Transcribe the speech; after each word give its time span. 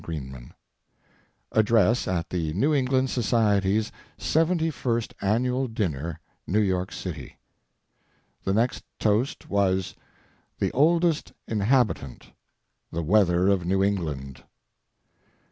THE 0.03 0.19
WEATHER 0.19 0.45
ADDRESS 1.51 2.07
AT 2.07 2.31
THE 2.31 2.53
NEW 2.55 2.73
ENGLAND 2.73 3.11
SOCIETY'S 3.11 3.91
SEVENTY 4.17 4.71
FIRST 4.71 5.13
ANNUAL 5.21 5.67
DINNER, 5.67 6.19
NEW 6.47 6.59
YORK 6.59 6.91
CITY 6.91 7.37
The 8.43 8.53
next 8.55 8.83
toast 8.97 9.47
was: 9.47 9.93
"The 10.57 10.71
Oldest 10.71 11.33
Inhabitant 11.47 12.31
The 12.91 13.03
Weather 13.03 13.47
of 13.49 13.63
New 13.63 13.83
England." 13.83 14.43